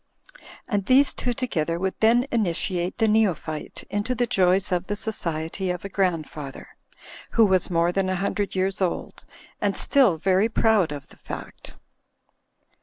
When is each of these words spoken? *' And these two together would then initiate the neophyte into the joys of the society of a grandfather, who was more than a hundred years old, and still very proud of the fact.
*' 0.37 0.67
And 0.67 0.87
these 0.87 1.13
two 1.13 1.31
together 1.31 1.77
would 1.77 1.93
then 1.99 2.25
initiate 2.31 2.97
the 2.97 3.07
neophyte 3.07 3.83
into 3.87 4.15
the 4.15 4.25
joys 4.25 4.71
of 4.71 4.87
the 4.87 4.95
society 4.95 5.69
of 5.69 5.85
a 5.85 5.89
grandfather, 5.89 6.69
who 7.33 7.45
was 7.45 7.69
more 7.69 7.91
than 7.91 8.09
a 8.09 8.15
hundred 8.15 8.55
years 8.55 8.81
old, 8.81 9.25
and 9.61 9.77
still 9.77 10.17
very 10.17 10.49
proud 10.49 10.91
of 10.91 11.09
the 11.09 11.17
fact. 11.17 11.75